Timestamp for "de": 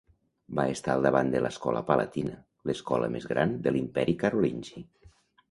1.35-1.41, 3.69-3.75